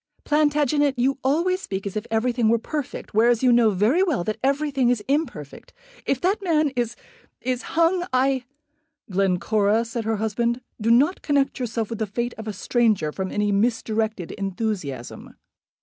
[0.23, 4.39] "Plantagenet, you always speak as if everything were perfect, whereas you know very well that
[4.43, 5.73] everything is imperfect.
[6.07, 6.95] If that man is
[7.39, 8.45] is hung, I"
[9.11, 13.31] "Glencora," said her husband, "do not connect yourself with the fate of a stranger from
[13.31, 15.35] any misdirected enthusiasm."